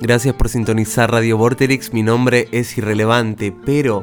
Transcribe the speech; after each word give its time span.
Gracias 0.00 0.34
por 0.34 0.48
sintonizar 0.48 1.12
Radio 1.12 1.36
Vorterix, 1.36 1.92
mi 1.92 2.02
nombre 2.02 2.48
es 2.52 2.78
irrelevante, 2.78 3.54
pero 3.66 4.02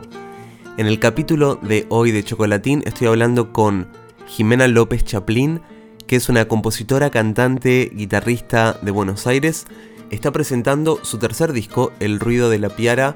en 0.78 0.86
el 0.86 1.00
capítulo 1.00 1.56
de 1.56 1.88
hoy 1.90 2.12
de 2.12 2.24
Chocolatín 2.24 2.84
estoy 2.86 3.08
hablando 3.08 3.52
con 3.52 3.88
Jimena 4.28 4.68
López 4.68 5.04
Chaplin, 5.04 5.60
que 6.06 6.16
es 6.16 6.30
una 6.30 6.48
compositora, 6.48 7.10
cantante, 7.10 7.90
guitarrista 7.92 8.78
de 8.80 8.92
Buenos 8.92 9.26
Aires. 9.26 9.66
Está 10.12 10.32
presentando 10.32 11.04
su 11.04 11.18
tercer 11.18 11.52
disco, 11.52 11.92
El 12.00 12.20
ruido 12.20 12.52
de 12.52 12.60
la 12.60 12.70
piara, 12.70 13.16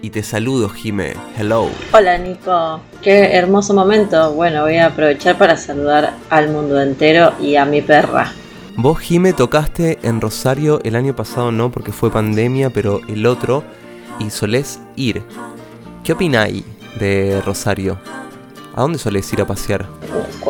y 0.00 0.10
te 0.10 0.22
saludo, 0.22 0.68
Jime. 0.68 1.14
Hello. 1.36 1.68
Hola, 1.92 2.16
Nico. 2.18 2.80
Qué 3.02 3.32
hermoso 3.32 3.74
momento. 3.74 4.32
Bueno, 4.34 4.62
voy 4.62 4.76
a 4.76 4.86
aprovechar 4.86 5.36
para 5.36 5.56
saludar 5.56 6.14
al 6.30 6.48
mundo 6.50 6.80
entero 6.80 7.32
y 7.40 7.56
a 7.56 7.64
mi 7.64 7.82
perra. 7.82 8.32
Vos, 8.76 8.98
Jime, 8.98 9.32
tocaste 9.32 10.00
en 10.02 10.20
Rosario 10.20 10.80
el 10.82 10.96
año 10.96 11.14
pasado, 11.14 11.52
no 11.52 11.70
porque 11.70 11.92
fue 11.92 12.10
pandemia, 12.10 12.70
pero 12.70 13.00
el 13.08 13.24
otro, 13.24 13.62
y 14.18 14.30
solés 14.30 14.80
ir. 14.96 15.22
¿Qué 16.02 16.12
opináis 16.12 16.64
de 16.98 17.40
Rosario? 17.46 17.98
¿A 18.74 18.80
dónde 18.80 18.98
solés 18.98 19.32
ir 19.32 19.40
a 19.40 19.46
pasear? 19.46 19.86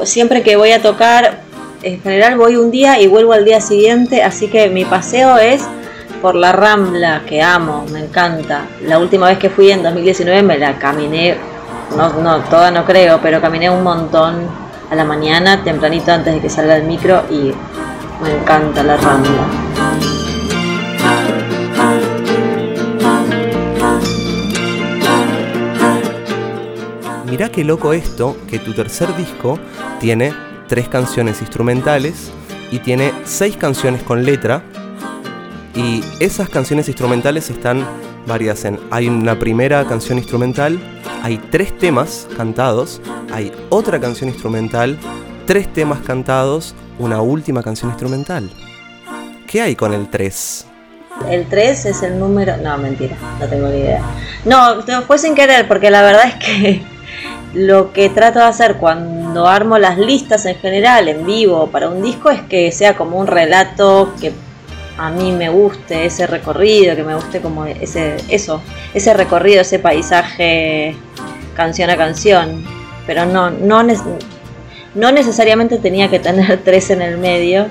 Siempre 0.05 0.43
que 0.43 0.57
voy 0.57 0.73
a 0.73 0.81
tocar, 0.81 1.43
en 1.83 2.01
general 2.01 2.39
voy 2.39 2.57
un 2.57 2.71
día 2.71 2.99
y 2.99 3.09
vuelvo 3.09 3.35
al 3.35 3.45
día 3.45 3.61
siguiente, 3.61 4.23
así 4.23 4.49
que 4.49 4.71
mi 4.71 4.87
paseo 4.87 5.37
es 5.37 5.63
por 6.23 6.35
la 6.35 6.53
Rambla, 6.53 7.25
que 7.29 7.43
amo, 7.43 7.85
me 7.93 8.01
encanta. 8.01 8.65
La 8.87 8.99
última 8.99 9.27
vez 9.27 9.39
que 9.39 9.51
fui 9.51 9.71
en 9.71 9.83
2019 9.83 10.43
me 10.43 10.57
la 10.57 10.79
caminé, 10.79 11.37
no, 11.95 12.09
no, 12.15 12.39
toda 12.45 12.71
no 12.71 12.87
creo, 12.87 13.21
pero 13.21 13.43
caminé 13.43 13.69
un 13.69 13.83
montón 13.83 14.49
a 14.91 14.95
la 14.95 15.05
mañana, 15.05 15.63
tempranito 15.63 16.11
antes 16.11 16.33
de 16.33 16.41
que 16.41 16.49
salga 16.49 16.77
el 16.77 16.85
micro 16.85 17.23
y 17.31 17.53
me 18.23 18.31
encanta 18.31 18.83
la 18.83 18.97
Rambla. 18.97 19.49
Mirá 27.31 27.49
qué 27.51 27.65
loco 27.65 27.93
esto, 27.93 28.37
que 28.49 28.61
tu 28.61 28.73
tercer 28.75 29.15
disco 29.17 29.59
tiene 29.99 30.33
tres 30.69 30.89
canciones 30.89 31.41
instrumentales 31.41 32.31
y 32.71 32.79
tiene 32.79 33.13
seis 33.25 33.57
canciones 33.57 34.03
con 34.05 34.25
letra. 34.25 34.63
Y 35.75 36.05
esas 36.21 36.49
canciones 36.49 36.87
instrumentales 36.87 37.51
están 37.51 37.85
varias 38.27 38.65
en... 38.65 38.79
Hay 38.91 39.09
una 39.09 39.37
primera 39.37 39.85
canción 39.85 40.19
instrumental, 40.19 40.79
hay 41.25 41.39
tres 41.51 41.77
temas 41.77 42.29
cantados, 42.37 43.01
hay 43.33 43.51
otra 43.69 43.99
canción 43.99 44.31
instrumental, 44.31 44.97
tres 45.47 45.73
temas 45.73 46.01
cantados, 46.01 46.75
una 46.99 47.21
última 47.21 47.63
canción 47.63 47.91
instrumental. 47.91 48.51
¿Qué 49.47 49.61
hay 49.63 49.77
con 49.77 49.93
el 49.93 50.09
3? 50.09 50.67
El 51.31 51.47
3 51.47 51.87
es 51.87 52.03
el 52.03 52.19
número... 52.19 52.57
No, 52.57 52.77
mentira, 52.79 53.17
no 53.39 53.47
tengo 53.47 53.69
ni 53.69 53.79
idea. 53.79 54.03
No, 54.45 54.83
fue 55.07 55.19
sin 55.19 55.35
querer 55.35 55.69
porque 55.69 55.91
la 55.91 56.03
verdad 56.03 56.25
es 56.27 56.35
que 56.35 56.83
lo 57.55 57.93
que 57.93 58.11
trato 58.11 58.41
de 58.41 58.47
hacer 58.47 58.77
cuando 58.77 59.47
armo 59.47 59.79
las 59.79 59.99
listas 59.99 60.45
en 60.47 60.57
general, 60.57 61.09
en 61.09 61.25
vivo, 61.25 61.69
para 61.69 61.89
un 61.89 62.03
disco, 62.03 62.31
es 62.31 62.43
que 62.43 62.73
sea 62.73 62.97
como 62.97 63.19
un 63.19 63.27
relato 63.27 64.13
que 64.21 64.33
a 64.97 65.11
mí 65.11 65.33
me 65.33 65.49
guste, 65.49 66.07
ese 66.07 66.27
recorrido, 66.27 66.97
que 66.97 67.03
me 67.03 67.15
guste 67.15 67.41
como 67.41 67.65
ese, 67.67 68.17
eso, 68.29 68.61
ese 68.93 69.15
recorrido, 69.15 69.61
ese 69.61 69.79
paisaje 69.79 70.97
canción 71.55 71.91
a 71.91 71.97
canción. 71.97 72.65
Pero 73.07 73.27
no, 73.27 73.51
no, 73.51 73.83
no 74.95 75.13
necesariamente 75.13 75.79
tenía 75.79 76.11
que 76.11 76.19
tener 76.19 76.61
tres 76.65 76.91
en 76.91 77.03
el 77.03 77.19
medio, 77.19 77.67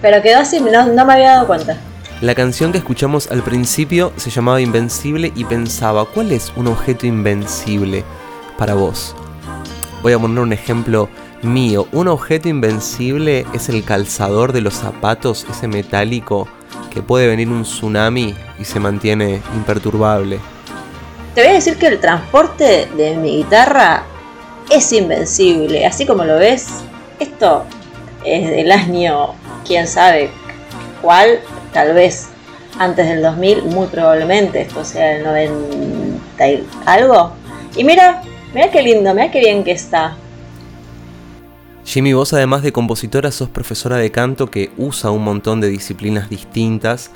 pero 0.00 0.22
quedó 0.22 0.40
así, 0.40 0.60
no, 0.60 0.86
me 0.86 1.12
había 1.12 1.30
dado 1.30 1.46
cuenta. 1.46 1.78
La 2.20 2.34
canción 2.34 2.72
que 2.72 2.78
escuchamos 2.78 3.30
al 3.30 3.42
principio 3.42 4.12
se 4.16 4.30
llamaba 4.30 4.60
Invencible 4.60 5.32
y 5.34 5.44
pensaba, 5.44 6.04
¿cuál 6.04 6.32
es 6.32 6.52
un 6.56 6.68
objeto 6.68 7.06
invencible 7.06 8.04
para 8.56 8.74
vos? 8.74 9.14
Voy 10.02 10.12
a 10.12 10.18
poner 10.18 10.38
un 10.38 10.52
ejemplo 10.52 11.08
mío. 11.42 11.86
Un 11.92 12.08
objeto 12.08 12.48
invencible 12.48 13.46
es 13.52 13.68
el 13.68 13.84
calzador 13.84 14.52
de 14.52 14.60
los 14.60 14.74
zapatos, 14.74 15.46
ese 15.50 15.68
metálico 15.68 16.48
que 16.90 17.02
puede 17.02 17.26
venir 17.26 17.48
un 17.48 17.62
tsunami 17.62 18.34
y 18.58 18.64
se 18.64 18.80
mantiene 18.80 19.42
imperturbable. 19.54 20.38
Te 21.34 21.42
voy 21.42 21.50
a 21.50 21.54
decir 21.54 21.76
que 21.76 21.88
el 21.88 21.98
transporte 21.98 22.88
de 22.96 23.16
mi 23.16 23.38
guitarra 23.38 24.04
es 24.70 24.92
invencible, 24.92 25.86
así 25.86 26.06
como 26.06 26.24
lo 26.24 26.38
ves. 26.38 26.66
Esto 27.20 27.64
es 28.24 28.50
del 28.50 28.72
año, 28.72 29.34
quién 29.66 29.86
sabe 29.86 30.30
cuál, 31.02 31.40
tal 31.72 31.94
vez 31.94 32.28
antes 32.78 33.06
del 33.06 33.22
2000, 33.22 33.64
muy 33.64 33.86
probablemente, 33.86 34.62
esto 34.62 34.84
sea 34.84 35.16
el 35.16 35.24
90 35.24 36.48
y 36.48 36.66
algo. 36.86 37.32
Y 37.76 37.84
mira, 37.84 38.22
mira 38.52 38.70
qué 38.70 38.82
lindo, 38.82 39.14
mira 39.14 39.30
qué 39.30 39.40
bien 39.40 39.62
que 39.64 39.72
está. 39.72 40.16
Jimmy, 41.84 42.14
vos 42.14 42.32
además 42.32 42.62
de 42.62 42.72
compositora 42.72 43.30
sos 43.30 43.50
profesora 43.50 43.98
de 43.98 44.10
canto 44.10 44.50
que 44.50 44.70
usa 44.78 45.10
un 45.10 45.22
montón 45.22 45.60
de 45.60 45.68
disciplinas 45.68 46.30
distintas 46.30 47.10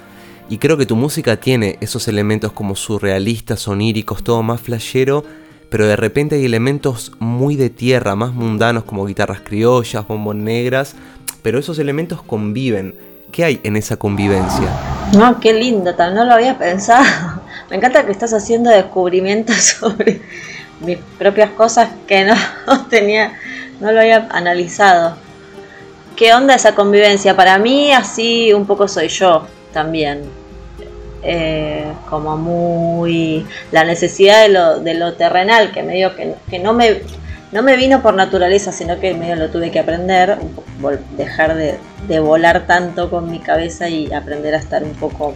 y 0.50 0.58
creo 0.58 0.76
que 0.76 0.86
tu 0.86 0.94
música 0.94 1.38
tiene 1.38 1.78
esos 1.80 2.06
elementos 2.06 2.52
como 2.52 2.76
surrealistas, 2.76 3.66
oníricos, 3.66 4.22
todo 4.22 4.42
más 4.42 4.60
flashero 4.60 5.24
pero 5.70 5.86
de 5.86 5.96
repente 5.96 6.36
hay 6.36 6.44
elementos 6.44 7.12
muy 7.18 7.56
de 7.56 7.70
tierra, 7.70 8.16
más 8.16 8.32
mundanos 8.32 8.84
como 8.84 9.06
guitarras 9.06 9.40
criollas, 9.40 10.06
bombos 10.06 10.34
negras, 10.34 10.94
pero 11.42 11.58
esos 11.58 11.78
elementos 11.78 12.22
conviven. 12.22 12.94
¿Qué 13.32 13.44
hay 13.44 13.60
en 13.62 13.76
esa 13.76 13.98
convivencia? 13.98 14.70
No, 15.12 15.38
qué 15.38 15.52
lindo, 15.52 15.94
no 15.98 16.24
lo 16.24 16.32
había 16.32 16.56
pensado. 16.56 17.04
Me 17.70 17.76
encanta 17.76 18.06
que 18.06 18.12
estás 18.12 18.32
haciendo 18.32 18.70
descubrimientos 18.70 19.56
sobre 19.80 20.22
mis 20.80 20.98
propias 21.18 21.50
cosas 21.50 21.90
que 22.06 22.24
no 22.24 22.34
tenía, 22.90 23.34
no 23.80 23.92
lo 23.92 24.00
había 24.00 24.28
analizado. 24.30 25.16
¿Qué 26.16 26.32
onda 26.32 26.54
esa 26.54 26.74
convivencia? 26.74 27.36
Para 27.36 27.58
mí 27.58 27.92
así 27.92 28.52
un 28.52 28.66
poco 28.66 28.88
soy 28.88 29.08
yo 29.08 29.46
también 29.72 30.37
eh, 31.22 31.92
como 32.08 32.36
muy 32.36 33.46
la 33.72 33.84
necesidad 33.84 34.42
de 34.42 34.48
lo, 34.48 34.80
de 34.80 34.94
lo 34.94 35.14
terrenal, 35.14 35.72
que 35.72 35.82
medio 35.82 36.14
que, 36.16 36.34
que 36.48 36.58
no 36.58 36.72
me 36.72 37.02
no 37.50 37.62
me 37.62 37.76
vino 37.76 38.02
por 38.02 38.12
naturaleza, 38.14 38.72
sino 38.72 39.00
que 39.00 39.14
medio 39.14 39.34
lo 39.36 39.48
tuve 39.48 39.70
que 39.70 39.78
aprender, 39.78 40.36
dejar 41.16 41.54
de, 41.54 41.78
de, 42.06 42.20
volar 42.20 42.66
tanto 42.66 43.08
con 43.08 43.30
mi 43.30 43.38
cabeza 43.38 43.88
y 43.88 44.12
aprender 44.12 44.54
a 44.54 44.58
estar 44.58 44.84
un 44.84 44.92
poco 44.92 45.32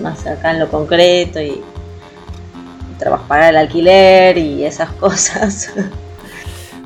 más 0.00 0.26
acá 0.26 0.52
en 0.52 0.60
lo 0.60 0.70
concreto 0.70 1.42
y 1.42 1.62
trabajar 2.98 3.28
pagar 3.28 3.50
el 3.50 3.56
alquiler 3.56 4.38
y 4.38 4.64
esas 4.64 4.90
cosas. 5.00 5.72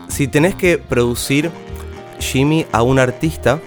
Si 0.09 0.27
tenés 0.29 0.55
que 0.55 0.79
producir 0.79 1.51
Jimmy 2.19 2.67
a 2.73 2.83
un 2.83 2.99
artista, 2.99 3.61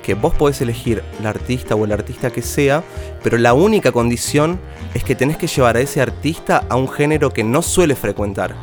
que 0.00 0.14
vos 0.14 0.34
podés 0.34 0.60
elegir 0.60 1.02
la 1.22 1.30
artista 1.30 1.74
o 1.74 1.84
el 1.84 1.92
artista 1.92 2.30
que 2.30 2.42
sea, 2.42 2.82
pero 3.22 3.38
la 3.38 3.54
única 3.54 3.92
condición 3.92 4.60
es 4.94 5.04
que 5.04 5.14
tenés 5.14 5.36
que 5.36 5.46
llevar 5.46 5.76
a 5.76 5.80
ese 5.80 6.00
artista 6.00 6.64
a 6.68 6.76
un 6.76 6.88
género 6.88 7.30
que 7.30 7.44
no 7.44 7.62
suele 7.62 7.94
frecuentar. 7.94 8.54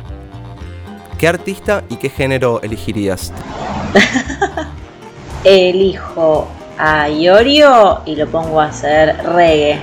¿Qué 1.18 1.26
artista 1.26 1.82
y 1.88 1.96
qué 1.96 2.10
género 2.10 2.60
elegirías? 2.62 3.32
Elijo 5.44 6.48
a 6.78 7.08
Iorio 7.08 8.02
y 8.06 8.14
lo 8.14 8.26
pongo 8.28 8.60
a 8.60 8.66
hacer 8.66 9.16
reggae. 9.24 9.80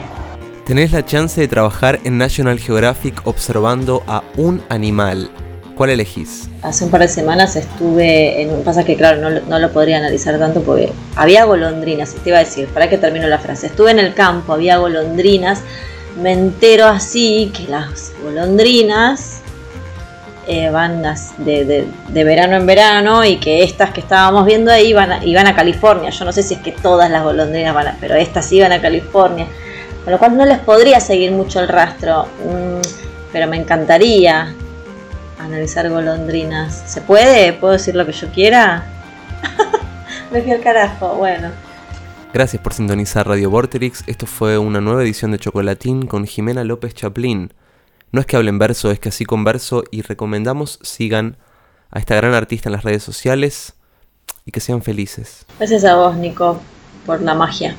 Tenés 0.66 0.92
la 0.92 1.06
chance 1.06 1.40
de 1.40 1.48
trabajar 1.48 2.00
en 2.06 2.18
National 2.18 2.60
Geographic 2.60 3.22
observando 3.26 4.02
a 4.08 4.24
un 4.38 4.64
animal. 4.70 5.30
¿Cuál 5.76 5.90
elegís? 5.90 6.50
Hace 6.62 6.86
un 6.86 6.92
par 6.92 7.02
de 7.02 7.10
semanas 7.10 7.58
estuve 7.58 8.42
en 8.42 8.50
un... 8.50 8.64
Pasa 8.64 8.86
que 8.86 8.96
claro, 8.96 9.30
no, 9.30 9.60
lo 9.60 9.72
podría 9.72 9.98
analizar 9.98 10.40
tanto 10.40 10.64
porque 10.64 10.92
había 11.18 11.44
golondrinas, 11.44 12.16
te 12.16 12.30
iba 12.30 12.38
a 12.38 12.44
decir, 12.44 12.68
para 12.68 12.90
que 12.90 12.98
termino 12.98 13.28
la 13.28 13.40
frase. 13.40 13.68
Estuve 13.68 13.92
en 13.92 14.00
el 14.00 14.14
campo, 14.14 14.54
había 14.54 14.78
golondrinas, 14.78 15.62
me 16.22 16.32
entero 16.32 16.88
así 16.88 17.52
que 17.56 17.70
las 17.70 18.14
golondrinas 18.24 19.42
eh, 20.48 20.70
van 20.70 21.04
de, 21.40 21.88
verano 22.24 22.56
en 22.56 22.66
verano 22.66 23.26
y 23.26 23.36
que 23.36 23.64
estas 23.64 23.90
que 23.90 24.00
estábamos 24.00 24.46
viendo 24.46 24.72
ahí 24.72 24.88
iban 24.88 25.12
a, 25.12 25.26
iban 25.26 25.46
a 25.46 25.56
California. 25.56 26.10
Yo 26.10 26.24
no 26.24 26.32
sé 26.32 26.42
si 26.42 26.54
es 26.54 26.62
que 26.62 26.72
todas 26.72 27.12
las 27.12 27.22
golondrinas 27.22 27.76
van 27.76 27.88
a, 27.88 27.98
pero 28.00 28.16
estas 28.16 28.50
iban 28.54 28.72
a 28.72 28.80
California. 28.80 29.46
Con 30.06 30.14
lo 30.14 30.20
cual 30.20 30.38
no 30.38 30.46
les 30.46 30.60
podría 30.60 31.02
seguir 31.02 31.32
mucho 31.32 31.60
el 31.60 31.68
rastro, 31.68 32.28
mm, 32.46 32.82
pero 33.34 33.48
me 33.48 33.58
encantaría 33.58 34.56
analizar 35.40 35.90
golondrinas. 35.90 36.84
¿Se 36.86 37.02
puede? 37.02 37.54
¿Puedo 37.54 37.74
decir 37.74 37.96
lo 37.96 38.06
que 38.06 38.12
yo 38.12 38.30
quiera? 38.32 38.86
Me 40.32 40.42
fui 40.42 40.52
al 40.52 40.62
carajo, 40.62 41.16
bueno. 41.16 41.52
Gracias 42.34 42.62
por 42.62 42.74
sintonizar 42.74 43.28
Radio 43.28 43.50
Vorterix. 43.50 44.04
Esto 44.08 44.26
fue 44.26 44.58
una 44.58 44.82
nueva 44.82 45.04
edición 45.04 45.32
de 45.32 45.40
Chocolatín 45.40 46.06
con 46.06 46.26
Jimena 46.26 46.64
López 46.64 46.94
Chaplin. 46.94 47.54
No 48.12 48.20
es 48.20 48.26
que 48.26 48.36
hablen 48.36 48.60
verso, 48.60 48.92
es 48.92 49.00
que 49.00 49.10
así 49.10 49.26
converso 49.26 49.84
y 49.92 50.02
recomendamos 50.02 50.80
sigan 50.82 51.38
a 51.92 52.00
esta 52.00 52.16
gran 52.16 52.34
artista 52.34 52.70
en 52.70 52.74
las 52.74 52.84
redes 52.84 53.04
sociales 53.04 53.74
y 54.46 54.52
que 54.52 54.60
sean 54.60 54.82
felices. 54.82 55.46
Gracias 55.58 55.86
a 55.86 55.96
vos, 55.96 56.16
Nico, 56.16 56.60
por 57.06 57.22
la 57.22 57.34
magia. 57.34 57.76